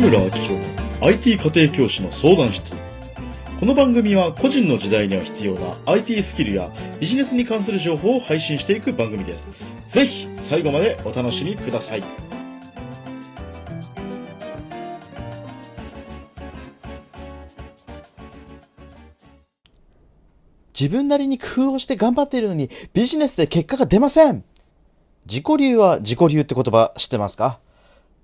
[0.00, 2.62] 村明宏の IT 家庭教師の相談室。
[3.60, 9.44] この番組は個人の時代には必要な IT スキルやビジネスに関する情報を配信していく番組です。
[9.92, 12.02] ぜひ最後までお楽しみください。
[20.72, 24.44] 自分なりに工夫をして頑張っているのにビジネスで結果が出ません
[25.26, 27.60] 自己流は自己流って言葉知ってますか？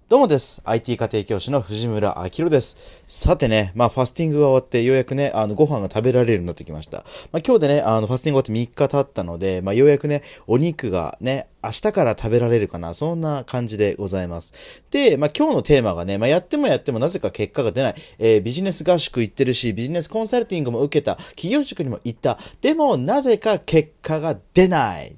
[0.09, 0.62] どうもです。
[0.65, 2.77] IT 家庭教師の藤村明宏です。
[3.09, 6.98] さてね、まあファスティングが終わってようやくね、あのご飯が食べられるようになってきました。
[7.33, 14.55] まあ今日でね、あのファスティング終わって3日経ったので、まあようやくね、お肉がね、明日から食べられるかな、そんな感じでございます。
[14.92, 17.95] で、まあ今日のテーマがね、まあやってもやってもなぜか結果が出ない。
[18.20, 22.38] えー、ビジネス合宿行ってるし、ビジネスコンサルティングも受けた、企業塾にも行った。
[22.61, 25.16] でもなぜか結果が出ない。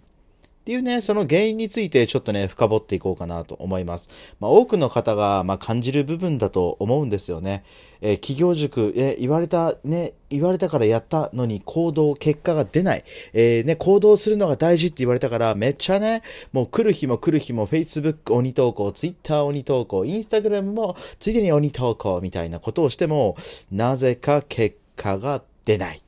[0.68, 4.10] っていうね、その原因についてちょっとね、深掘っていこうかなと思います。
[4.38, 7.64] まあ、多くの方が、まあ、感じる部分だと思うんですよね。
[8.02, 13.04] えー企業塾、えー言われた、ね、言われたからやったのに行動、結果が出ない。
[13.32, 16.20] えーね、行動するのが大事って言われたから、めっちゃね、
[16.52, 23.38] もう来る日も来る日も Facebook 鬼投稿、Twitter 鬼投稿、Instagram もついでに鬼投稿みたいなことをしても、
[23.72, 26.02] なぜか結果が出ない。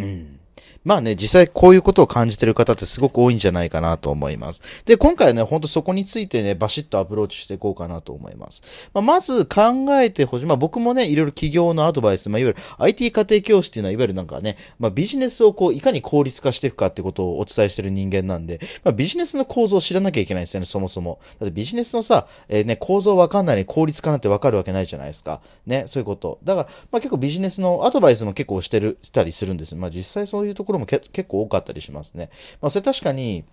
[0.00, 0.41] うん。
[0.84, 4.62] まあね、実際こういうことを感じてる方ってすごく多いんじゃないかなと思います。
[4.84, 8.90] で、今回はね、ほんとそこについてね、バシッとアプローチしていこうかなと思います。
[8.92, 10.46] まあ、まず考えてほしい。
[10.46, 21.20] まあ僕もね、いろいろ企業のアドバイス、まあいわゆる IT 家庭教師っていうのは、いわゆるなんかね、まあビジネスをこう、いかに効率化していくかってことをお伝えしてる人間なんで、まあビジネスの構造を知らなきゃいけないんですよね、そもそも。
[21.38, 25.40] だってビジネスのさ、えーね、構造わかんないのに効率化なんてわかるわけないじゃないですか。
[25.66, 26.38] ね、そういうこと。
[26.42, 32.30] だから、まあ結構ビジネスのアドバイスも結構してる、したりするんですまあ実際そういうところも結構多かったりしますね。
[32.60, 33.44] まあそれ確かに、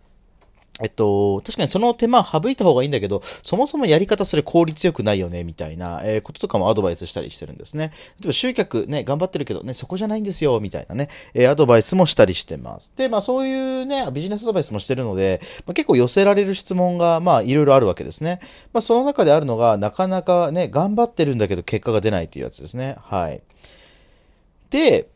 [0.81, 7.92] えっと、確かにその手間省いた方がいいんだけど、そもそもやり方それ効率よくないよね、みたいな、えーこととかもアドバイスしたりしてるんですね。
[8.22, 12.94] 例えば集客ね、頑張ってるけどね、そこじゃないんですよ、みたいなね、えーアドバイスもしたりしてます。
[12.96, 18.40] で、まあそういうね、ビジネスアドバイスもしてるので、まあ、結構寄せられる質問が、まあいろいろあるわけですね。
[18.72, 22.96] まあその中であるのが、なかなかね、頑張ってるんだけど結果が出ないっていうやつですね。
[23.01, 23.41] はい。
[24.69, 25.09] で、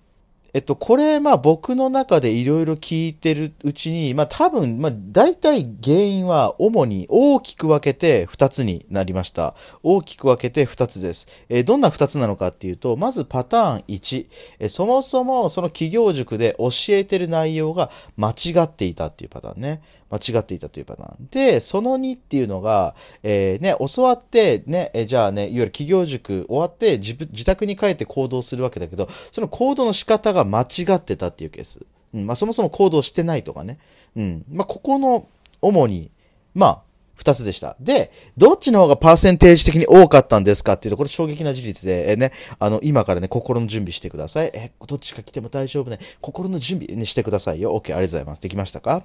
[0.53, 9.55] えっと、これ、まあ僕の中でいろいろ聞いてるうちに、まあ多分、まあ大体原因は主に大きく分けて2つになりました。
[9.81, 11.27] 大きく分けて2つです。
[11.49, 14.27] えーどんな2つなのかっていうと、まずパターン1、
[14.59, 19.81] えーそもそもその企業塾で教えてる内容が間違っていたっていうパターンね。
[20.13, 21.27] 間違っていたというパターン。
[21.31, 31.81] で、その2っていうのが、えーね、教わって、ね、えじゃあね、いわゆる企業塾終わって自分自宅に帰って行動するわけだけど、その行動の仕方が間違ってたっていうケース。
[32.13, 33.79] うん、まあそもそも行動してないとかね。
[34.15, 34.45] うん。
[34.51, 35.27] まあここの
[35.61, 36.11] 主に、
[36.53, 36.81] まあ、
[37.15, 37.75] 二つでした。
[37.79, 44.51] で、どっちの方がパーセンテージ的に多かったんですかっていうと、これ衝撃な事実で、えーね、あの、今からね、心の準備してください。
[44.53, 45.99] えーどっちか来ても大丈夫ね。
[46.21, 47.71] 心の準備ね、してくださいよ。
[47.75, 48.41] OK、ありがとうございます。
[48.41, 49.03] できましたか？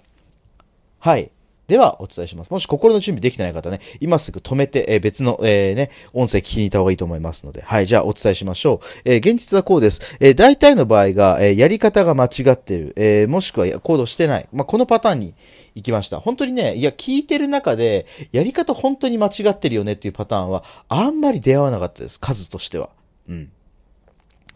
[0.98, 1.30] はい。
[1.68, 2.50] では、お伝えします。
[2.50, 7.60] もし心の準備できてない方ね、今すぐ止めて、えー別の、えーね、音声聞きに行った方がいいと思いますので。
[7.60, 8.86] はい、じゃあお伝えしましょう。
[9.04, 10.16] えー現実はこうです。
[10.18, 12.94] え大体の場合が、えやり方が間違ってる。
[12.96, 14.48] えもしくは行動してない。
[14.50, 15.34] まあ、このパターンに
[15.74, 16.20] 行きました。
[16.20, 22.18] 本当にね、いや、聞いてる中で、やり方本当に間違ってるよねっていうパターンは、あんまり出会わなかったです。
[22.18, 22.88] 数としては。
[23.28, 23.50] うん。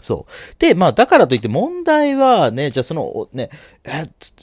[0.02, 0.54] そう。
[0.58, 3.50] で、まあ、だからといって問題はね、じゃあその、ね、
[3.84, 4.34] え、つ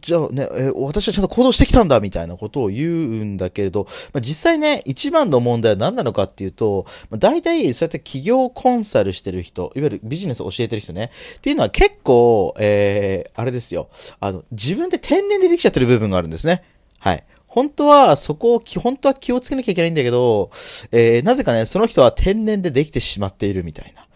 [0.00, 13.88] じゃあね、え、私はちゃんと行動してきたんだみたいなことを言うんだけれど、まあ、実際ね、一番の問題は何なのかっていうと、まあ、大体そうやって企業コンサルしてる人、いわゆるビジネスを教えてる人ね、っていうのは結構、えー、あれですよ、
[14.20, 16.62] あの、自分で天然でできちゃってる部分があるんですね。
[16.98, 17.24] はい。
[17.46, 20.50] 本当は、そこを、本当は気をつけなきゃいけないんだけど、
[20.92, 24.06] えー、なぜかね、その人は天然でできてしまっているみたいな。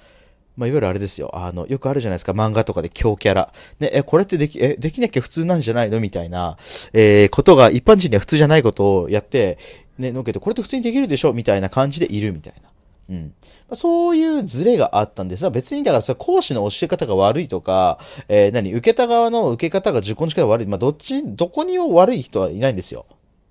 [0.57, 1.31] まあ、いわゆるあれですよ。
[1.33, 2.33] あの、よくあるじゃないですか。
[2.33, 3.53] 漫画とかで強キャラ。
[3.81, 5.99] ね、え、これってでき、え、できなきゃ普通なんじゃないの？
[5.99, 6.59] みたいな、
[6.93, 9.59] えー、ことが一般人には普通じゃないことをやって、
[9.99, 11.33] ね、のけて、これって普通にできるでしょ？
[11.33, 12.69] みたいな感じでいるみたいな。
[13.09, 13.23] うん。
[13.27, 13.33] ま
[13.73, 17.99] あそういうズレがあったんですが、別にだからそれ講師の教え方が悪いとか、
[18.29, 20.67] えー、何、受けた側の受け方が受講の仕方が悪い。
[20.67, 23.07] まあ、どっち、どこにも悪い人はいないんですよ。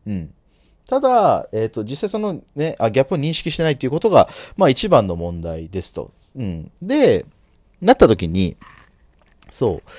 [0.06, 0.34] うん。
[0.88, 6.12] ただ、えっ、と、実際そのね、あ、ギャップを認識してないっていうことが、まあ一番の問題ですと。
[6.36, 6.72] うん。
[6.82, 7.26] で、
[7.82, 8.56] なった時に、
[9.50, 9.90] そう。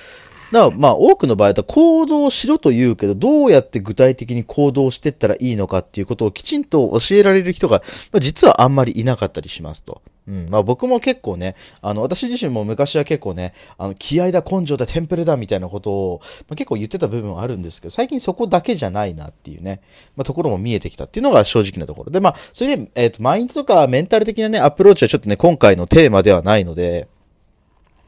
[0.51, 7.81] だからまあ多くの場合だと行動しろと言うけど、どうやって具体的に行動してったらいいのかっていうことをきちんと教えられる人が、
[8.11, 10.01] まあ、実はあんまりいなかったりしますと。
[10.27, 10.47] うん。
[10.49, 19.81] まあ僕も結構ね、あの、私自身も昔は結構ね、あの、気合だ、根性だ、テンプレだみたいなことを、まあ、結構言ってた部分はあるんですけど、最近そこだけじゃないなっていうね、
[20.15, 27.07] まあところも見えてきたっていうのが正直なところで、まあ、それで、えっ、と、マインドとかメンタル的なね、アプローチはちょっとね、今回のテーマではないので、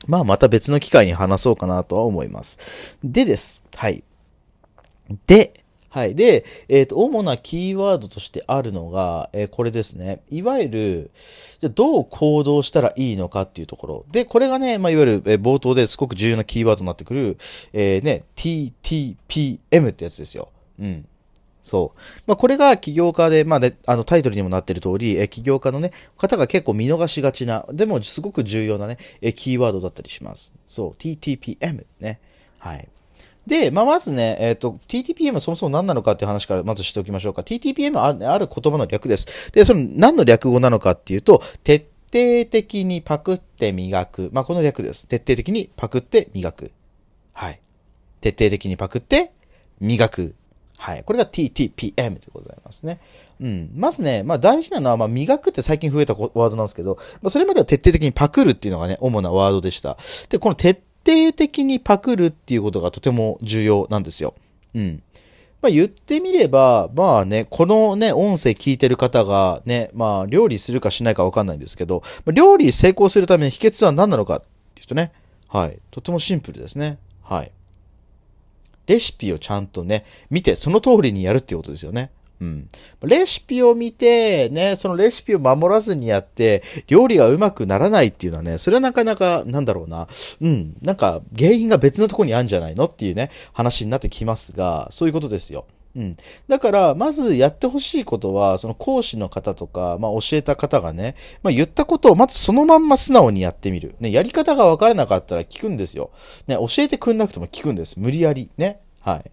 [0.07, 2.59] まあまた別の機会に話そうかなとは思います。
[3.03, 3.61] でです。
[3.75, 4.03] はい。
[5.27, 5.65] で、
[5.95, 6.13] はい。
[6.13, 10.19] で、えっ、と、主なキーワードとしてあるのが、えーこれですね。
[10.29, 11.11] いわゆる、
[11.61, 14.05] じゃどう行動したらいいのかっていうところ。
[14.11, 17.37] で、これがね、まあ、いわゆる、えー冒頭ですごく重要なキーワードになってくる、
[17.71, 20.49] えーね、TTPM ってやつですよ。
[20.81, 21.05] うん。
[21.65, 21.99] そう。
[22.27, 30.53] まあ、これが起業家で、まあね、あのタイトルにもなってる通り、え起業家のね、方が結構見逃しがちな、でもすごく重要なね、えキーワードだったりします。
[30.67, 32.19] そう、TTPM ね。
[32.59, 32.87] はい。
[33.47, 37.41] で、まあ、まずね、えっ、と、TTPM そもそも何なのかっていう話からまずしておきましょうか。
[37.41, 39.51] TTPM はあるある言葉の略です。
[39.51, 44.29] で、その何の略語なのかっていうと、徹底的にパクって磨く。
[44.33, 45.07] まあ、この略です。
[45.07, 46.71] 徹底的にパクって磨く。
[47.33, 47.59] はい。
[48.21, 49.31] 徹底的にパクって
[49.79, 50.35] 磨く。
[50.85, 51.03] はい。
[51.03, 52.99] これが TTPM でございますね。
[53.41, 53.71] うん。
[53.75, 59.97] まずね、まあ大事なのは、まあ磨くって最近増えたワードなんですけど、まあそれまでは徹底的にパクるっていうのがね、主なワードでした。
[60.29, 64.35] で、この徹底的にパクるっていうことがとても重要なんですよ。
[64.75, 65.01] うん。
[65.63, 74.41] まあ言ってみれば、まあね、このね、音声聞いてる方がね、まあ料理するかしないかわかんないんですけど、まあ料理成功するための秘訣は何なのかっ
[74.75, 75.13] ていうとね、
[75.47, 75.79] はい。
[75.89, 76.99] とてもシンプルですね。
[77.23, 77.51] はい。
[78.87, 82.11] レシピをちゃんとね、見て、その通りにやるっていうことですよね。
[82.41, 82.67] うん。
[83.03, 90.07] レシピを見て、ね、そのレシピを守らずにやって、料理がうまくならないっていうのはね、それはなかなか、なんだろうな、
[90.41, 95.65] うん、なんか原因が別のとこにあるんじゃないのっていうね、話になってきますが、そういうことですよ。
[95.95, 96.17] うん。
[96.47, 103.95] だから、まずやってほしいことは、その講師の方とか、まあ教えた方がね、まあ言ったことをまずそのまんま素直にやってみる。
[103.99, 106.11] ね、やり方がわからなかったら聞くんですよ。
[106.47, 107.99] ね、教えてくんなくても聞くんです。
[107.99, 108.49] 無理やり。
[108.57, 108.81] ね。
[108.99, 109.31] はい。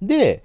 [0.00, 0.44] で、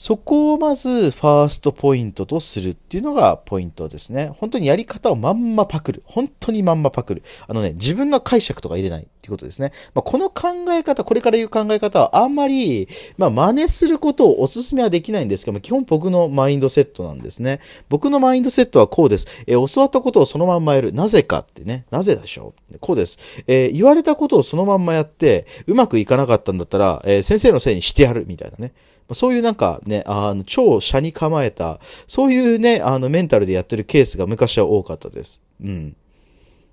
[0.00, 4.32] そこをまずファーストポイントとするっていうのがポイントですね。
[4.34, 6.02] 本当にやり方をまんまパクる。
[6.06, 7.22] 本当にまんまパクる。
[7.46, 9.72] あのね、自分の解釈とか入れないっていうことですね。
[9.92, 12.88] まあ、この考え方、これから言う考え方はあんまり、
[13.18, 17.60] まあ、真似することをお勧めはできないんですけども、基本僕のマインドセットなんですね。
[17.90, 19.26] 僕のマインドセットはこうです。
[19.46, 20.94] えー教わったことをそのまんまやる。
[20.94, 21.84] なぜかってね。
[21.90, 23.18] なぜでしょうこうです。
[23.46, 28.72] えー言われたことをそのまんまやって、うまくいかなかったんだったら、えー先生のせいにしてやるみたいなね。
[29.12, 35.42] そういうなんかね、あの、超車に構えた、そういうね、あの、メンタルでやってるケースが昔は多かったです。
[35.62, 35.96] うん。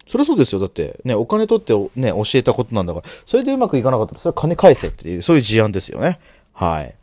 [0.08, 0.62] そりゃそうですよ。
[0.62, 6.20] だって、ね、お金取ってね、教えたことなんだから、それでうまくいかなかったら、それは金返せっていう、そういう事案ですよね。
[6.54, 6.96] はい。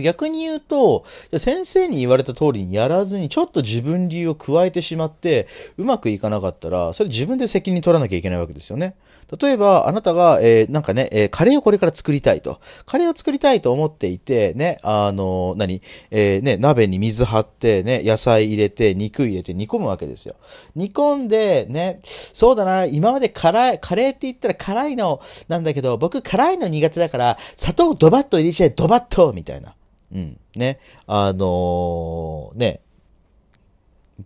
[0.00, 1.04] 逆に言うと、
[1.36, 5.46] 先生に言われた通りにやらずに、ちょっと自分流を加えてしまって、
[5.76, 8.94] うまくいかなかったら、それ自分で責任取らなきゃいけないわけですよね。
[9.40, 12.60] 例えば、あなたが、えーなんかね、えーカレーをこれから作りたいと。
[12.84, 15.80] カレーを作りたいと思っていて、ね、あの、何
[16.10, 20.34] えーね、鍋に水張って、ね、野菜入れて、肉入れて煮込むわけですよ。
[20.74, 22.00] 煮込んで、ね、
[22.32, 29.74] そうだな、今まで辛い、カレーって言ったら辛いのなんだけど、僕辛いの苦手だから、砂糖ドバッと入れちゃえ、ドバッとみたいな。
[30.14, 30.38] うん。
[30.56, 30.78] ね。
[31.06, 32.80] あのーね、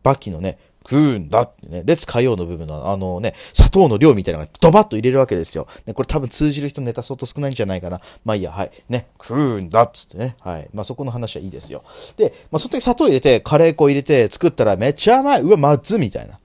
[0.02, 0.58] バキのね、
[0.88, 5.66] 食うんだってね、列火曜の部分のあのね、砂糖の量みたいなのがドバッと入れるわけですよ。
[5.84, 8.00] ね、これ多分通じる人ネタ相当少ないんじゃないかな。
[8.24, 8.70] まあいいや、はい。
[8.88, 10.36] ね、食うんだっつってね。
[10.40, 10.68] はい。
[10.72, 11.82] まあそこの話はいいですよ。
[12.16, 15.40] で、まあその時砂糖入れて、カレー粉入れて作ったらめっちゃ甘い。
[15.40, 16.38] うわ、まずみたいな。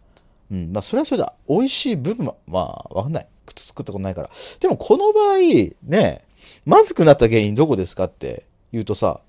[0.51, 0.73] うん。
[0.73, 3.27] まあそれはそれで美味しい部分は、まあわかんない。
[3.45, 4.31] 靴作ったことないから。
[4.59, 5.37] でもこの場合、
[5.83, 6.23] ね、
[6.65, 9.21] まずくなった原因どこですかって言うとさ、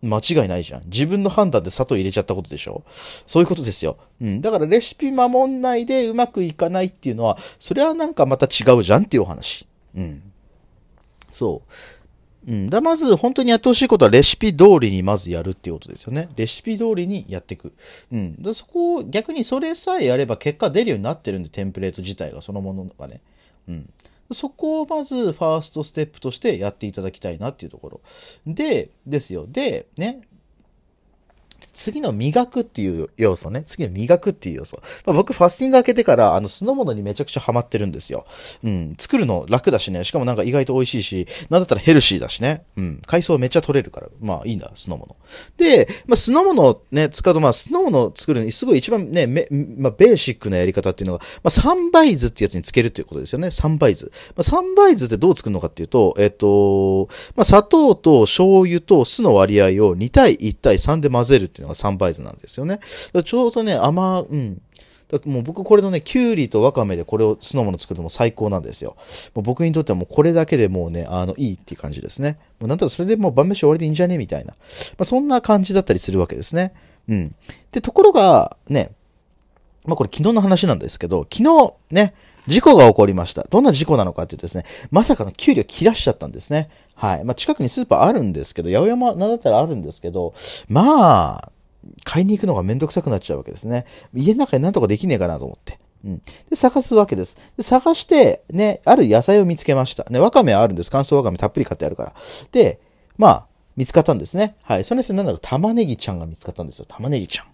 [0.00, 0.82] 間違いないじゃん。
[0.86, 2.84] 自分の判断で砂糖入れちゃったことでしょ？
[3.26, 3.96] そういうことですよ。
[4.20, 4.40] うん。
[4.40, 9.66] だからレシピ守んないでうまくいかないっていうのは、それはなんかまた違うじゃんっていうお話。
[9.96, 10.22] うん。
[11.30, 11.62] そ
[12.46, 12.50] う。
[12.50, 12.70] うん。
[12.70, 16.28] だまず本当にやってほしいことはレシピ通りにまずやるっていうことですよね。
[16.36, 17.72] レシピ通りにやっていく。
[18.12, 18.40] うん。
[18.40, 23.20] だそこを逆にそれさえやれば結果出るようになってるんで、テンプレート自体がそのものがね。
[23.68, 23.90] うん。
[24.30, 28.00] そこをまずファーストステップとしてやっていただきたいなっていうところ。
[28.46, 29.46] で、ですよ。
[29.48, 30.27] で、ね。
[31.72, 33.62] 次の磨くっていう要素ね。
[33.64, 34.80] 次の磨くっていう要素。
[35.06, 38.26] まあ、僕、ファスティング開けてから、あの、酢の物にめちゃくちゃハマってるんですよ。
[38.64, 38.96] うん。
[38.98, 40.04] 作るの楽だしね。
[40.04, 42.64] しかもなんか意外と美味しいし、なんだったらヘルシーだしね。
[42.76, 43.02] うん。
[43.06, 44.08] 海藻めっちゃ取れるから。
[44.20, 45.16] まあ、いいんだ、酢の物。
[45.56, 53.50] で、まあ、酢の物ね、使うと、まあ、酢の物作るのに、すごい一番ね、め、まあ、ベーシックなやり方っていうのが、まあ、サンバイズってやつにつけるっていうことですよね。
[53.50, 54.12] サンバイズ。
[54.36, 62.80] まあ、サンバイズってどう作るのかっていうと、えっ、と、まあ、砂糖と醤油と酢の割合を2対1対3で混ぜるっていうのがサンバイズなんですよね。
[63.24, 64.62] ちょうどね、甘、うん。
[65.08, 68.96] だもう僕これのね、きゅうりとわかめでこれを酢の物作るのも最高なんですよ。
[69.34, 72.38] もう僕にとってはもうこれだけでもうね、あの、いいっていう感じですね。
[72.60, 74.52] もうなんとかそれでもう晩飯終わりでいいんじゃねみたいな。
[74.52, 74.56] ま
[75.00, 76.74] あ、そんな感じだったりするわけですね。
[77.08, 77.34] うん。
[77.72, 78.90] で、ところが、ね、
[79.86, 82.14] まあこれ昨日の話なんですけど、昨日ね、
[82.46, 83.46] 事故が起こりました。
[83.48, 86.68] どんな事故なのかっていうとですね、まさかの給料切らしちゃったんですね。
[86.98, 87.24] はい。
[87.24, 90.34] まあ近くにスーパーあるんですけど、八百山なんだったらあるんですけど、
[90.68, 91.52] まあ、
[92.04, 93.86] 買いに行くのがめんどくさくなっちゃうわけですね。
[94.12, 95.78] 家の中になんとかできねえかなと思って。
[96.04, 96.22] うん。
[96.50, 97.36] で、探すわけです。
[97.56, 100.04] で、探して、ね、ある野菜を見つけました。
[100.10, 100.90] ね、わかめはあるんです。
[100.90, 102.14] 乾燥わかめたっぷり買ってあるから。
[102.50, 102.80] で、
[103.16, 104.56] まあ、見つかったんですね。
[104.62, 104.84] はい。
[104.84, 106.86] それですなんだか玉ねぎちゃんが見つかったんですよ。
[106.88, 107.46] 玉ねぎちゃん。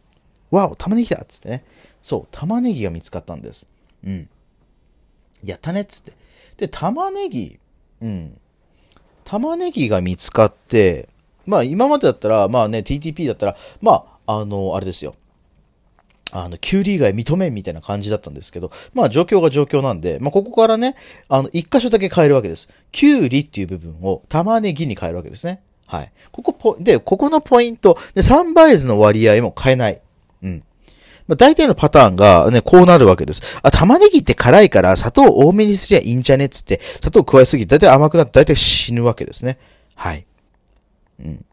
[0.51, 1.65] わお、玉ねぎだっつってね。
[2.03, 3.69] そう、玉ねぎが見つかったんです。
[4.07, 4.29] うん。
[5.45, 6.13] やったねっつって。
[6.57, 7.59] で、玉ねぎ、
[8.01, 8.39] うん。
[9.25, 11.09] 玉ねぎが見つかって、
[11.47, 15.15] まあ今までだったら、まあね、TTP だったら、まあ、あの、あれですよ。
[16.33, 20.97] あの、キュウリ以外認めんみたいな感じだったんですけど、まあ状況が状況なんで、まあここからね、
[21.29, 22.69] あの、一箇所だけ変えるわけです。
[22.93, 25.63] キュウリっていう部分を玉ねぎに変えるわけですね。
[25.87, 26.13] はい。
[26.33, 30.01] ここポ、で、ここのポイント、で、3倍図の割合も変えない。
[30.43, 30.63] うん。
[31.27, 33.43] まあ、大体のパターンがね、こうなるわけです。
[33.63, 39.59] あ、玉ねぎって辛いから砂糖多めにすりゃいいんじゃねっつって、砂糖加えすぎて大体甘くなって大体死ぬわけですね。
[39.95, 40.27] はい。
[41.21, 41.45] うん。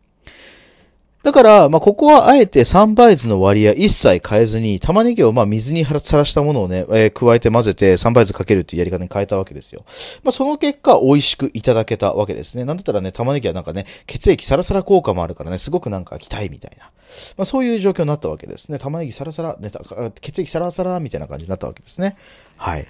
[1.23, 9.83] だから、まあ、ここはあえて3倍図の割合一切変えずに、玉ねぎをま水にさらしたものをね、えー、加えて混ぜて3倍図かけるっていうやり方に変えたわけですよ。
[10.23, 12.65] まあ、その結果、美味しくいただけたわけですね。
[12.65, 16.85] なんだったらね、玉ねぎはなんかね、血液サラサラ効果もあるからね、すごくなんか期待みたいな。
[17.37, 18.79] まあ、そういう状況になったわけですね。
[18.79, 19.69] 玉ねぎサラサラ、ね、
[20.21, 22.15] 血液サラサラみたいな感じになったわけですね。
[22.57, 22.87] はい。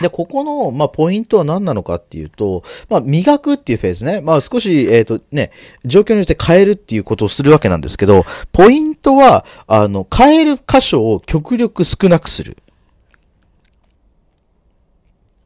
[0.00, 4.20] で、ここの、まあ、ポイントは何なのかっていうと、まあ、磨くっていうフェーズね。
[4.20, 5.50] まあ、少し、えっ、ー、とね、
[5.84, 12.56] 状況によって変えるっていうことをするわけなんですけど、ポイントは、あの、変える箇所を極力少なくする。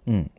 [0.07, 0.31] うん。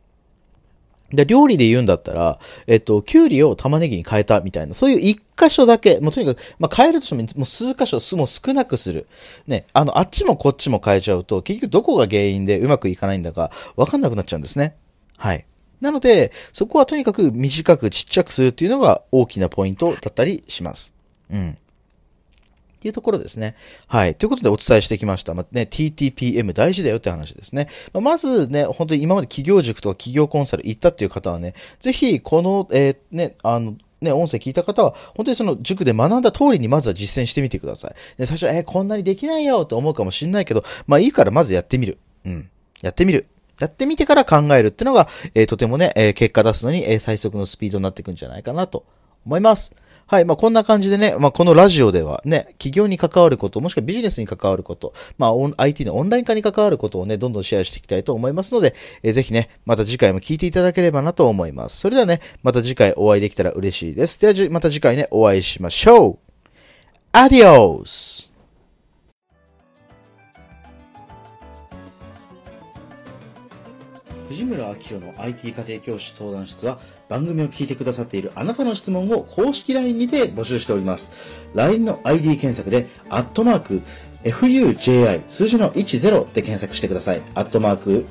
[1.16, 9.06] で、料理で言うんだったら、えっと、きゅうりを玉ねぎに変えたみたいな、そういう一箇所だけ、もうとにかく、まあ、変えるとしても、もう数箇所、もう少なくする。
[9.46, 14.76] ね、あの、あっちもこっちも変えちゃうと、結局どこが原因でうまくいかないんだか、わかんなくなっちゃうんですね。
[15.16, 15.44] はい。
[15.80, 20.94] なので、そこはとにかく短くちっちゃくするっていうのが大きなポイントだったりします。
[21.30, 21.58] うん。
[22.84, 23.56] っていうところですね。
[23.86, 24.14] はい。
[24.14, 25.32] ということでお伝えしてきました。
[25.32, 27.68] まあ、ね、TTPM 大事だよって話ですね。
[27.94, 37.94] まあ、まずね、本当に今まで企業塾とか企業コンサル行ったっていう方はね、ぜひこの、えー、ね、あの、ね、音声聞いた方は、本当にその塾で学んだ通りにまずは実践してみてください。
[38.18, 41.96] で、最初は、えー、こんなにできないよと思うかもしんないけど、まあいいからまずやってみる。
[42.26, 42.50] うん。
[42.82, 43.26] やってみる。
[43.60, 48.84] やってみてから考えるっていうのが、えー、とてもね、えー、結果出すのに、え、最速のスピードになっていくんじゃないかなと
[49.24, 49.74] 思います。
[50.06, 50.24] はい。
[50.24, 61.78] まあ、こんな感じでね、まあ、このラジオではね、企業に関わること、もしくはビジネスに関わること、まあ、IT のオンライン化に関わることをね、どんどんシェアしていきたいと思いますので、えー、ぜひね、また次回も聞いていただければなと思います。
[61.78, 64.20] それではね、また次回お会いできたら嬉しいです。
[64.20, 66.18] では、また次回ね、お会いしましょう
[67.12, 68.34] アディオス
[74.28, 81.04] 藤村明の IT 家庭教師相談室は番組を聞いてくださっているあなたの質問を公式 LINE にて募集しております。
[81.54, 83.82] LINE の ID 検索で、アットマーク、
[84.24, 87.22] fuji 数字の10で検索してください。
[87.34, 88.06] アットマーク、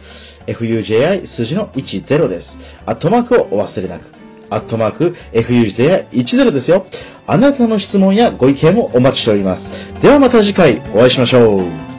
[0.48, 2.58] fuji 数字の10です。
[2.86, 4.06] アットマークをお忘れなく。
[4.50, 6.86] アットマーク、fuji10 ですよ。
[7.26, 9.64] あなたの質問やご意見もお待ちしております。
[10.02, 11.93] ではまた次回お会いしましょう。